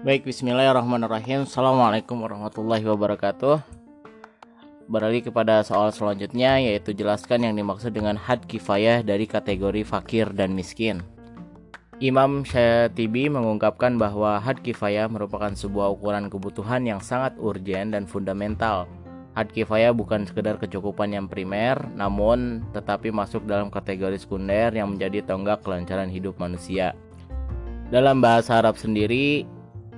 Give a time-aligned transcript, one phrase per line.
[0.00, 1.44] Baik, bismillahirrahmanirrahim.
[1.44, 3.60] Assalamualaikum warahmatullahi wabarakatuh.
[4.88, 10.56] Beralih kepada soal selanjutnya yaitu jelaskan yang dimaksud dengan had kifayah dari kategori fakir dan
[10.56, 11.04] miskin.
[12.00, 18.88] Imam Syatibi mengungkapkan bahwa had kifayah merupakan sebuah ukuran kebutuhan yang sangat urgen dan fundamental.
[19.36, 25.28] Had kifayah bukan sekedar kecukupan yang primer, namun tetapi masuk dalam kategori sekunder yang menjadi
[25.28, 26.96] tonggak kelancaran hidup manusia.
[27.92, 29.44] Dalam bahasa Arab sendiri,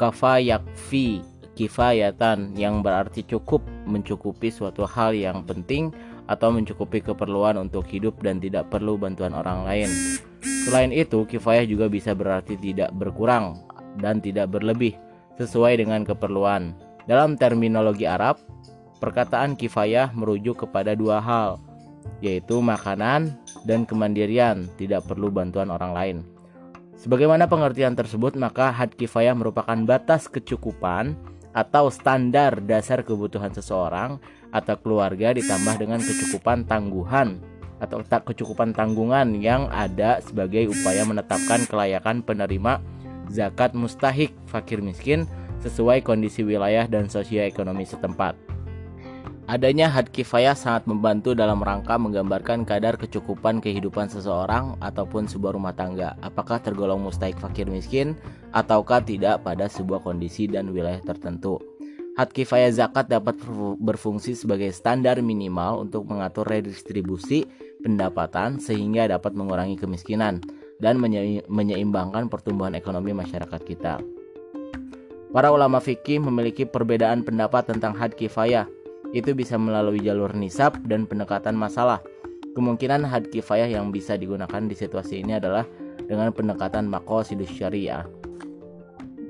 [0.00, 1.20] kafa yakfi
[1.60, 5.92] kifayatan yang berarti cukup mencukupi suatu hal yang penting
[6.24, 9.90] atau mencukupi keperluan untuk hidup dan tidak perlu bantuan orang lain.
[10.40, 13.60] Selain itu, kifayah juga bisa berarti tidak berkurang
[14.00, 14.96] dan tidak berlebih
[15.36, 16.72] sesuai dengan keperluan.
[17.04, 18.40] Dalam terminologi Arab,
[19.04, 21.60] perkataan kifayah merujuk kepada dua hal,
[22.24, 23.36] yaitu makanan
[23.68, 26.39] dan kemandirian, tidak perlu bantuan orang lain.
[27.00, 31.16] Sebagaimana pengertian tersebut, maka had kifayah merupakan batas kecukupan
[31.56, 34.20] atau standar dasar kebutuhan seseorang
[34.52, 37.40] atau keluarga ditambah dengan kecukupan tangguhan
[37.80, 42.84] atau tak kecukupan tanggungan yang ada sebagai upaya menetapkan kelayakan penerima
[43.32, 45.24] zakat mustahik fakir miskin
[45.64, 48.49] sesuai kondisi wilayah dan sosioekonomi setempat.
[49.50, 55.74] Adanya had kifayah sangat membantu dalam rangka menggambarkan kadar kecukupan kehidupan seseorang ataupun sebuah rumah
[55.74, 58.14] tangga, apakah tergolong mustahik fakir miskin
[58.54, 61.58] ataukah tidak pada sebuah kondisi dan wilayah tertentu.
[62.14, 63.42] Had kifayah zakat dapat
[63.82, 67.42] berfungsi sebagai standar minimal untuk mengatur redistribusi
[67.82, 70.46] pendapatan sehingga dapat mengurangi kemiskinan
[70.78, 71.02] dan
[71.50, 73.98] menyeimbangkan pertumbuhan ekonomi masyarakat kita.
[75.34, 78.70] Para ulama fikih memiliki perbedaan pendapat tentang had kifayah
[79.10, 81.98] itu bisa melalui jalur nisab dan pendekatan masalah.
[82.50, 85.62] Kemungkinan had kifayah yang bisa digunakan di situasi ini adalah
[86.02, 88.02] dengan pendekatan makosidus syariah.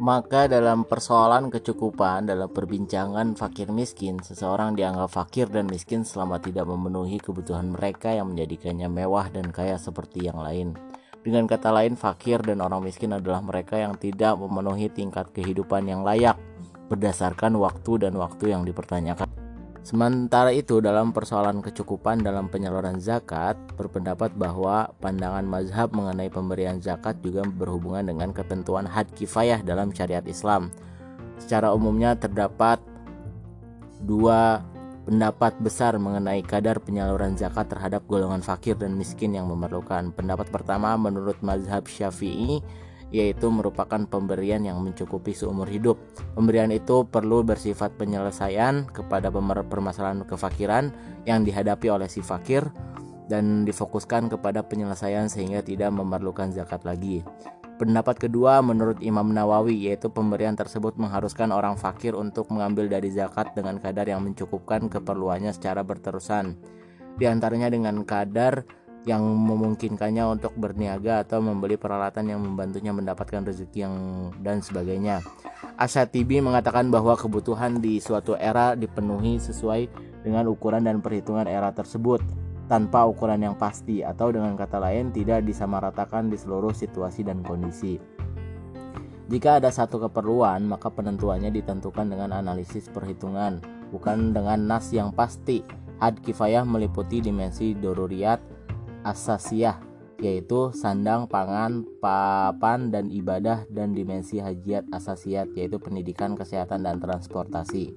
[0.01, 6.65] Maka dalam persoalan kecukupan dalam perbincangan fakir miskin, seseorang dianggap fakir dan miskin selama tidak
[6.65, 10.73] memenuhi kebutuhan mereka yang menjadikannya mewah dan kaya seperti yang lain.
[11.21, 16.01] Dengan kata lain, fakir dan orang miskin adalah mereka yang tidak memenuhi tingkat kehidupan yang
[16.01, 16.41] layak
[16.89, 19.40] berdasarkan waktu dan waktu yang dipertanyakan.
[19.81, 27.17] Sementara itu, dalam persoalan kecukupan dalam penyaluran zakat, berpendapat bahwa pandangan mazhab mengenai pemberian zakat
[27.25, 30.69] juga berhubungan dengan ketentuan had kifayah dalam syariat Islam.
[31.41, 32.77] Secara umumnya terdapat
[34.05, 34.61] dua
[35.09, 40.13] pendapat besar mengenai kadar penyaluran zakat terhadap golongan fakir dan miskin yang memerlukan.
[40.13, 42.61] Pendapat pertama menurut mazhab Syafi'i
[43.11, 45.99] yaitu merupakan pemberian yang mencukupi seumur hidup.
[46.35, 49.31] Pemberian itu perlu bersifat penyelesaian kepada
[49.67, 50.95] permasalahan kefakiran
[51.27, 52.71] yang dihadapi oleh si fakir
[53.31, 57.23] dan difokuskan kepada penyelesaian sehingga tidak memerlukan zakat lagi.
[57.81, 63.57] Pendapat kedua menurut Imam Nawawi yaitu pemberian tersebut mengharuskan orang fakir untuk mengambil dari zakat
[63.57, 66.61] dengan kadar yang mencukupkan keperluannya secara berterusan.
[67.17, 68.69] Di antaranya dengan kadar
[69.09, 73.95] yang memungkinkannya untuk berniaga atau membeli peralatan yang membantunya mendapatkan rezeki yang
[74.45, 75.25] dan sebagainya.
[75.81, 79.89] Asyatibi mengatakan bahwa kebutuhan di suatu era dipenuhi sesuai
[80.21, 82.21] dengan ukuran dan perhitungan era tersebut
[82.69, 87.99] tanpa ukuran yang pasti atau dengan kata lain tidak disamaratakan di seluruh situasi dan kondisi.
[89.31, 93.63] Jika ada satu keperluan, maka penentuannya ditentukan dengan analisis perhitungan,
[93.95, 95.63] bukan dengan nas yang pasti.
[96.03, 98.43] Had kifayah meliputi dimensi doruriat,
[99.05, 99.91] asasiyah
[100.21, 107.97] yaitu sandang, pangan, papan, dan ibadah dan dimensi hajiat asasiat yaitu pendidikan, kesehatan, dan transportasi.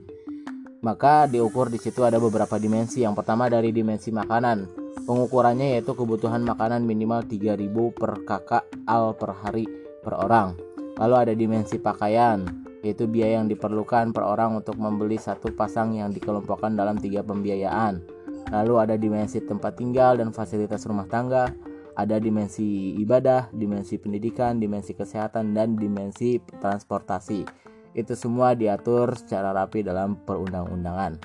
[0.84, 3.04] Maka diukur di situ ada beberapa dimensi.
[3.04, 4.84] Yang pertama dari dimensi makanan.
[5.04, 9.68] Pengukurannya yaitu kebutuhan makanan minimal 3000 per kakak al per hari
[10.04, 10.56] per orang.
[11.00, 12.44] Lalu ada dimensi pakaian,
[12.84, 18.13] yaitu biaya yang diperlukan per orang untuk membeli satu pasang yang dikelompokkan dalam tiga pembiayaan
[18.52, 21.54] Lalu ada dimensi tempat tinggal dan fasilitas rumah tangga,
[21.94, 27.46] ada dimensi ibadah, dimensi pendidikan, dimensi kesehatan, dan dimensi transportasi.
[27.94, 31.22] Itu semua diatur secara rapi dalam perundang-undangan.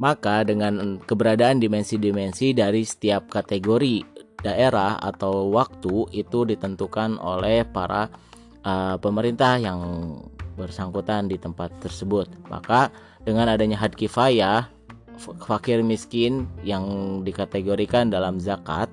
[0.00, 4.00] Maka dengan keberadaan dimensi-dimensi dari setiap kategori
[4.40, 8.08] daerah atau waktu itu ditentukan oleh para
[8.64, 9.80] uh, pemerintah yang
[10.56, 12.32] bersangkutan di tempat tersebut.
[12.48, 12.88] Maka
[13.28, 14.72] dengan adanya had kifayah
[15.20, 18.88] fakir miskin yang dikategorikan dalam zakat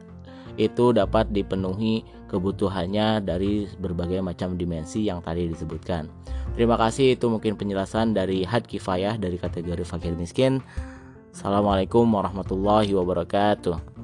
[0.59, 6.12] itu dapat dipenuhi kebutuhannya dari berbagai macam dimensi yang tadi disebutkan.
[6.57, 10.59] Terima kasih itu mungkin penjelasan dari had kifayah dari kategori fakir miskin.
[11.31, 13.96] Assalamualaikum warahmatullahi wabarakatuh.